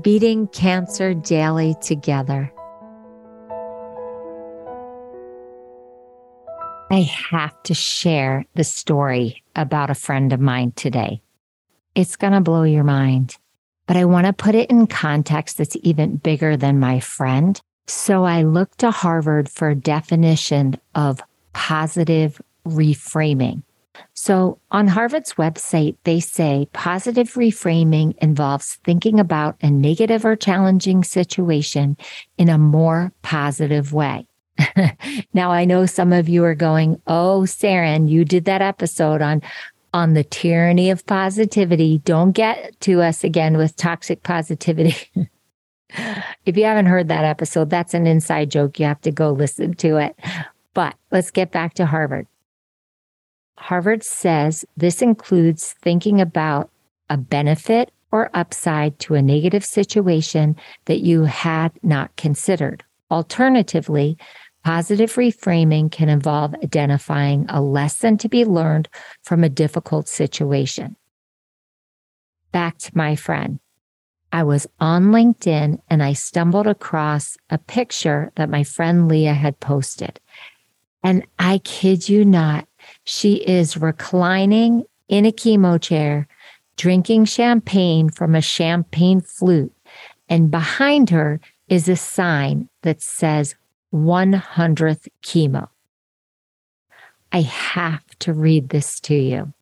[0.00, 2.52] beating cancer daily together.
[6.92, 11.22] I have to share the story about a friend of mine today.
[11.94, 13.36] It's going to blow your mind,
[13.86, 17.60] but I want to put it in context that's even bigger than my friend.
[17.86, 21.20] So I looked to Harvard for a definition of
[21.52, 23.62] positive reframing.
[24.14, 31.04] So on Harvard's website, they say positive reframing involves thinking about a negative or challenging
[31.04, 31.96] situation
[32.38, 34.26] in a more positive way.
[35.32, 39.42] now I know some of you are going, "Oh, Saranne, you did that episode on
[39.92, 41.98] on the tyranny of positivity.
[41.98, 44.96] Don't get to us again with toxic positivity."
[46.46, 48.78] if you haven't heard that episode, that's an inside joke.
[48.78, 50.16] You have to go listen to it.
[50.74, 52.26] But let's get back to Harvard.
[53.60, 56.70] Harvard says this includes thinking about
[57.10, 62.82] a benefit or upside to a negative situation that you had not considered.
[63.10, 64.16] Alternatively,
[64.64, 68.88] positive reframing can involve identifying a lesson to be learned
[69.22, 70.96] from a difficult situation.
[72.52, 73.60] Back to my friend.
[74.32, 79.60] I was on LinkedIn and I stumbled across a picture that my friend Leah had
[79.60, 80.18] posted.
[81.02, 82.66] And I kid you not,
[83.04, 86.28] she is reclining in a chemo chair,
[86.76, 89.74] drinking champagne from a champagne flute.
[90.28, 93.54] And behind her is a sign that says
[93.92, 95.68] 100th chemo.
[97.32, 99.52] I have to read this to you.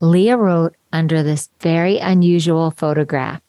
[0.00, 3.42] Leah wrote under this very unusual photograph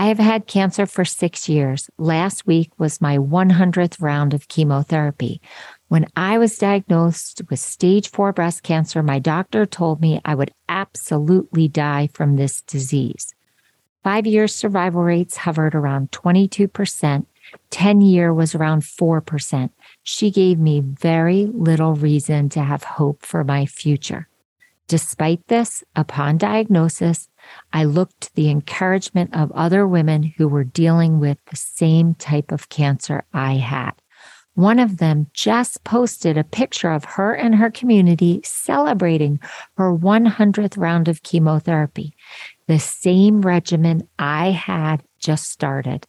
[0.00, 1.90] I have had cancer for six years.
[1.98, 5.40] Last week was my 100th round of chemotherapy.
[5.88, 10.52] When I was diagnosed with stage four breast cancer, my doctor told me I would
[10.68, 13.34] absolutely die from this disease.
[14.04, 17.24] Five year survival rates hovered around 22%.
[17.70, 19.70] 10 year was around 4%.
[20.02, 24.28] She gave me very little reason to have hope for my future.
[24.88, 27.30] Despite this, upon diagnosis,
[27.72, 32.52] I looked to the encouragement of other women who were dealing with the same type
[32.52, 33.92] of cancer I had.
[34.58, 39.38] One of them just posted a picture of her and her community celebrating
[39.76, 42.12] her 100th round of chemotherapy,
[42.66, 46.08] the same regimen I had just started.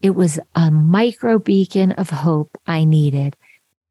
[0.00, 3.36] It was a micro beacon of hope I needed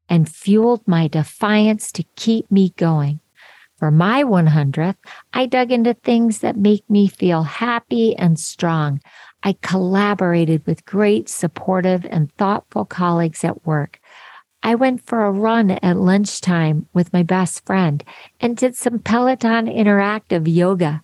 [0.08, 3.20] and fueled my defiance to keep me going.
[3.78, 4.96] For my 100th,
[5.32, 9.00] I dug into things that make me feel happy and strong.
[9.42, 13.99] I collaborated with great, supportive, and thoughtful colleagues at work.
[14.62, 18.04] I went for a run at lunchtime with my best friend
[18.40, 21.02] and did some Peloton interactive yoga.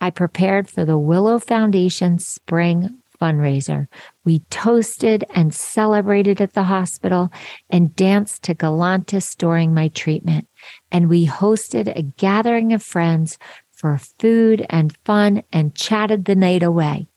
[0.00, 3.86] I prepared for the Willow Foundation spring fundraiser.
[4.24, 7.30] We toasted and celebrated at the hospital
[7.70, 10.48] and danced to Galantis during my treatment.
[10.92, 13.38] And we hosted a gathering of friends
[13.72, 17.08] for food and fun and chatted the night away.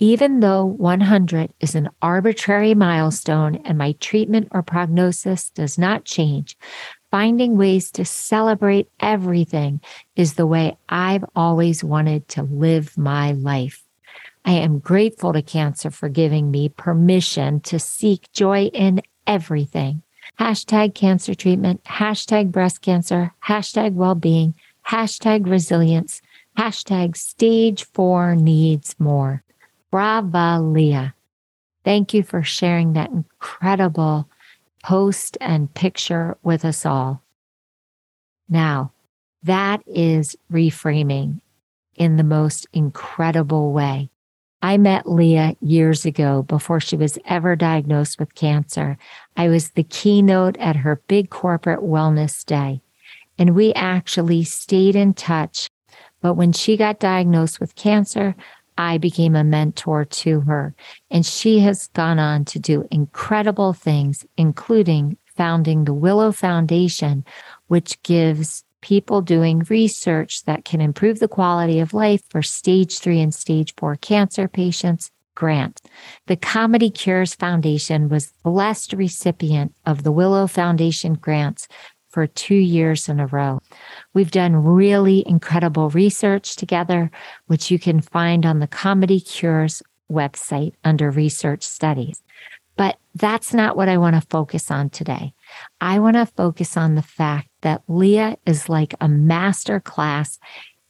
[0.00, 6.56] Even though 100 is an arbitrary milestone and my treatment or prognosis does not change,
[7.10, 9.80] finding ways to celebrate everything
[10.14, 13.82] is the way I've always wanted to live my life.
[14.44, 20.02] I am grateful to cancer for giving me permission to seek joy in everything.
[20.38, 24.54] Hashtag cancer treatment, hashtag breast cancer, hashtag well-being,
[24.86, 26.22] hashtag resilience,
[26.56, 29.42] hashtag stage four needs more.
[29.90, 31.14] Brava, Leah.
[31.84, 34.28] Thank you for sharing that incredible
[34.84, 37.22] post and picture with us all.
[38.48, 38.92] Now,
[39.42, 41.40] that is reframing
[41.94, 44.10] in the most incredible way.
[44.60, 48.98] I met Leah years ago before she was ever diagnosed with cancer.
[49.36, 52.82] I was the keynote at her big corporate wellness day,
[53.38, 55.68] and we actually stayed in touch.
[56.20, 58.34] But when she got diagnosed with cancer,
[58.78, 60.74] I became a mentor to her.
[61.10, 67.24] And she has gone on to do incredible things, including founding the Willow Foundation,
[67.66, 73.20] which gives people doing research that can improve the quality of life for stage three
[73.20, 75.80] and stage four cancer patients grant.
[76.26, 81.66] The Comedy Cures Foundation was the blessed recipient of the Willow Foundation grants
[82.18, 83.60] for two years in a row.
[84.12, 87.12] We've done really incredible research together,
[87.46, 92.20] which you can find on the Comedy Cures website under research studies.
[92.74, 95.32] But that's not what I want to focus on today.
[95.80, 100.40] I want to focus on the fact that Leah is like a master class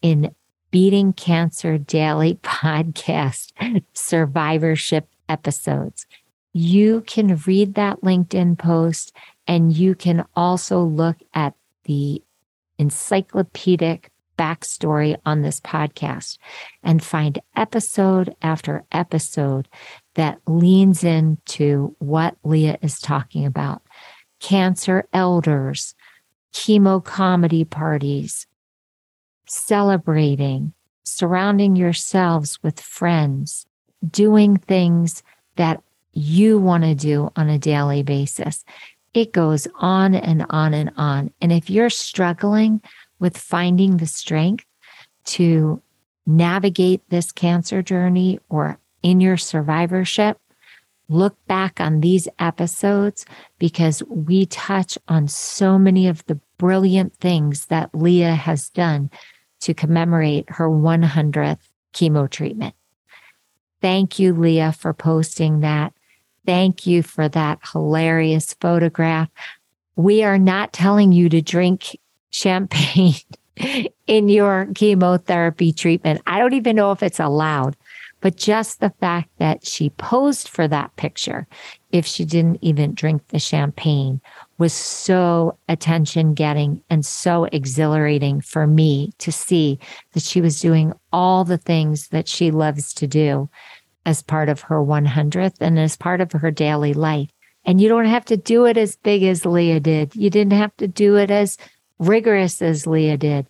[0.01, 0.35] in
[0.71, 3.53] Beating Cancer Daily podcast
[3.93, 6.07] survivorship episodes.
[6.55, 9.15] You can read that LinkedIn post
[9.49, 11.55] and you can also look at
[11.85, 12.23] the
[12.79, 16.39] encyclopedic backstory on this podcast
[16.85, 19.67] and find episode after episode
[20.15, 23.83] that leans into what Leah is talking about
[24.41, 25.97] cancer elders,
[26.53, 28.47] chemo comedy parties,
[29.47, 30.73] celebrating,
[31.03, 33.67] surrounding yourselves with friends,
[34.09, 35.25] doing things
[35.57, 38.65] that you want to do on a daily basis.
[39.15, 41.33] It goes on and on and on.
[41.41, 42.81] And if you're struggling
[43.19, 44.65] with finding the strength
[45.27, 45.83] to
[46.27, 50.39] navigate this cancer journey or in your survivorship,
[51.09, 53.25] look back on these episodes
[53.59, 59.11] because we touch on so many of the brilliant things that Leah has done
[59.61, 61.59] to commemorate her 100th
[61.95, 62.75] chemo treatment.
[63.81, 65.93] Thank you, Leah, for posting that.
[66.49, 69.29] Thank you for that hilarious photograph.
[69.97, 71.99] We are not telling you to drink
[72.31, 73.17] champagne
[74.07, 76.23] in your chemotherapy treatment.
[76.27, 77.77] I don't even know if it's allowed,
[78.23, 81.47] but just the fact that she posed for that picture,
[81.93, 84.23] if she didn't even drink the champagne,
[84.57, 89.79] was so attention getting and so exhilarating for me to see
[90.15, 93.51] that she was doing all the things that she loves to do
[94.09, 97.29] as part of her 100th and as part of her daily life.
[97.67, 100.17] And you don't have to do it as big as Leah did.
[100.17, 101.59] You didn't have to do it as
[101.99, 103.47] rigorous as Leah did,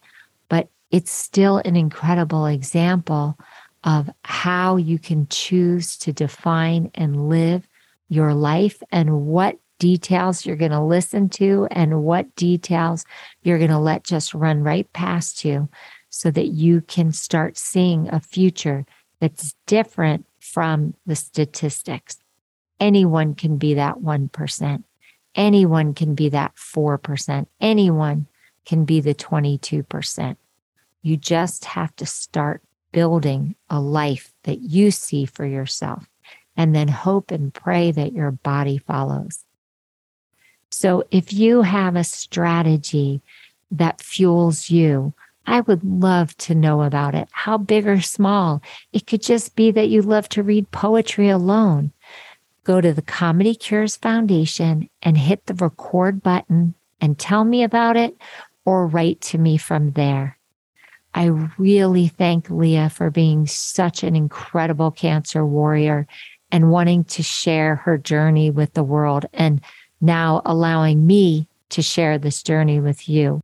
[0.48, 3.38] but it's still an incredible example
[3.84, 7.68] of how you can choose to define and live
[8.08, 13.04] your life and what details you're going to listen to and what details
[13.44, 15.68] you're going to let just run right past you
[16.10, 18.84] so that you can start seeing a future
[19.20, 22.18] that's different from the statistics.
[22.80, 24.84] Anyone can be that 1%.
[25.34, 27.46] Anyone can be that 4%.
[27.60, 28.26] Anyone
[28.64, 30.36] can be the 22%.
[31.02, 32.62] You just have to start
[32.92, 36.08] building a life that you see for yourself
[36.56, 39.44] and then hope and pray that your body follows.
[40.70, 43.22] So if you have a strategy
[43.70, 45.14] that fuels you,
[45.48, 47.26] I would love to know about it.
[47.32, 48.60] How big or small?
[48.92, 51.92] It could just be that you love to read poetry alone.
[52.64, 57.96] Go to the Comedy Cures Foundation and hit the record button and tell me about
[57.96, 58.14] it
[58.66, 60.38] or write to me from there.
[61.14, 66.06] I really thank Leah for being such an incredible cancer warrior
[66.52, 69.62] and wanting to share her journey with the world and
[70.02, 73.42] now allowing me to share this journey with you.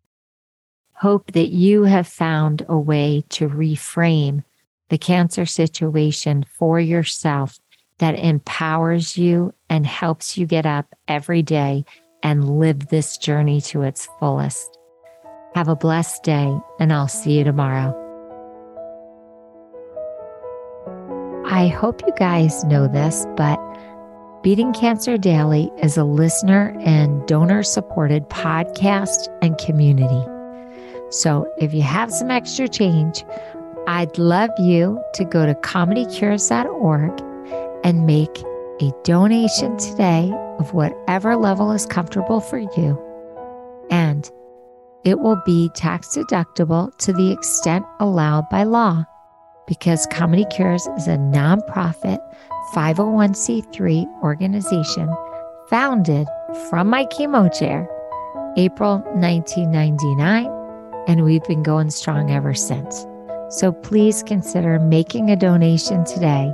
[1.04, 4.42] Hope that you have found a way to reframe
[4.88, 7.58] the cancer situation for yourself
[7.98, 11.84] that empowers you and helps you get up every day
[12.22, 14.78] and live this journey to its fullest.
[15.54, 17.92] Have a blessed day, and I'll see you tomorrow.
[21.44, 23.60] I hope you guys know this, but
[24.42, 30.33] Beating Cancer Daily is a listener and donor supported podcast and community.
[31.14, 33.24] So if you have some extra change,
[33.86, 37.22] I'd love you to go to comedycures.org
[37.84, 38.42] and make
[38.80, 43.00] a donation today of whatever level is comfortable for you.
[43.90, 44.28] And
[45.04, 49.04] it will be tax deductible to the extent allowed by law
[49.68, 52.18] because Comedy Cures is a nonprofit
[52.74, 55.08] 501c3 organization
[55.68, 56.26] founded
[56.70, 57.88] from my chemo chair,
[58.56, 60.63] April 1999,
[61.06, 63.06] and we've been going strong ever since.
[63.50, 66.52] So please consider making a donation today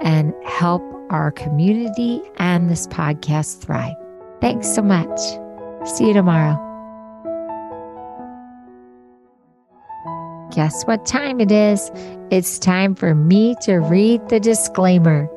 [0.00, 3.94] and help our community and this podcast thrive.
[4.40, 5.18] Thanks so much.
[5.84, 6.66] See you tomorrow.
[10.52, 11.90] Guess what time it is?
[12.30, 15.28] It's time for me to read the disclaimer.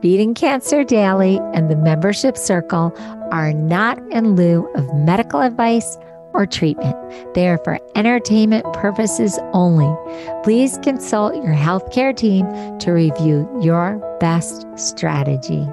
[0.00, 2.94] Beating Cancer Daily and the membership circle
[3.32, 5.98] are not in lieu of medical advice
[6.38, 6.96] or treatment.
[7.34, 9.92] They are for entertainment purposes only.
[10.44, 12.46] Please consult your healthcare team
[12.78, 15.68] to review your best strategy.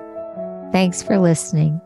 [0.71, 1.79] Thanks for listening.